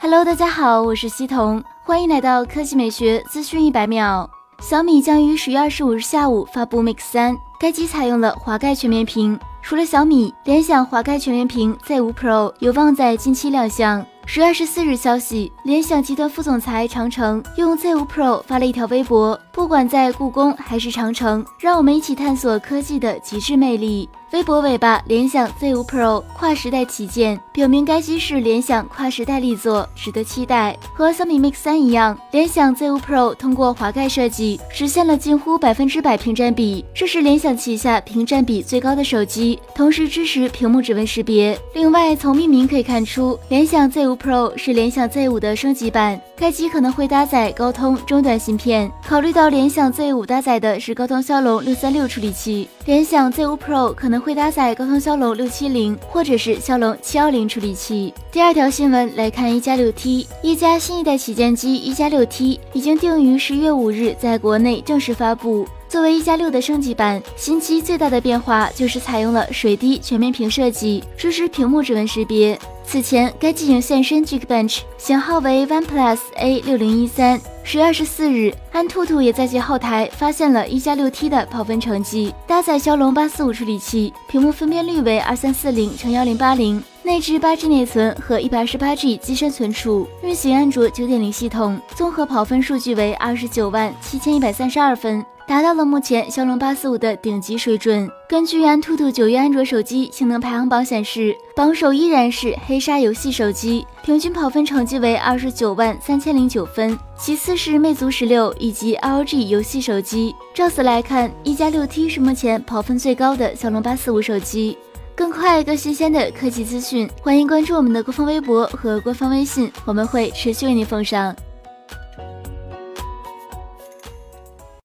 [0.00, 4.30] Hello，大家好，我是西彤，欢迎来到科技美学资讯一百秒。
[4.60, 9.36] 小米将于十月二十五日下午发布 Mix 三，该机采用了滑盖全面屏。
[9.60, 14.06] 除了小米，联想滑盖全面屏 Z5 Pro 有望在近期亮相。
[14.30, 24.06] 十月二十四日消息，联想集团副总裁长城用 Z 五 Pro 发了一条微博：不管在故宫还是长城，让我们一起探索科技的极致魅力。
[24.32, 30.76] 微博尾巴，联想 Z5 Pro 跨时代旗舰，表明该机是联想跨时代力作，值得期待。
[30.92, 41.58] 和小米 Mix 三一样，联想 Z5 Pro 通过滑盖设计实现了近乎百分之百屏占比，这是联想旗下屏占比最高的手机，同时支持屏幕指纹识别。
[41.72, 48.92] 另外，从命名可以看出，联想 Z5 Pro 是联想 Z5 的升级版，该机可能会搭载高通中端芯片。
[49.06, 54.18] 考虑到联想 Z5 搭载的是高通骁龙六三六处理器，联想 Z5 Pro 可能。
[54.18, 58.12] 会搭载高通骁龙六七零或者是骁龙七幺零处理器。
[58.32, 65.66] 第二条新闻来看，一加六 T，一加新一代旗舰机一加六 T 已经定于十月五日在国内正式发布。
[65.88, 72.58] 作为一加六的升级版，新机最大的变化就是采用了水滴全面屏设计，支持屏幕指纹识别。
[72.84, 77.40] 此前，该机型现身 Geekbench，型号为 OnePlus A 六零一三。
[77.62, 95.24] 十月二十四日，安兔兔也在其后台发现了一加六 T 的跑分成绩，搭载骁龙八四五处理器，屏幕分辨率为二三四零乘幺零八零，内置八 G 内存和一百二十八 G 机身存储，运行安卓九点零系统，综合跑分数据为二十九万七千一百三十二分。
[95.46, 98.06] 达到了目前骁龙八四五的顶级水准。
[98.28, 106.96] 根据安兔兔九月安卓手机性能排行榜显示，榜首依然是黑鲨游戏手机，平均跑分成绩为二十九万三千零九分。
[107.18, 110.36] 其次是魅族十六以及 LG 游戏手机。
[110.52, 114.76] 照此来看，一加六 T 是目前跑分最高的骁龙八四五手机。
[115.18, 121.34] 更快、更新鲜的科技资讯，欢迎关注我们的官方微博和官方微信，我们会持续为您奉上。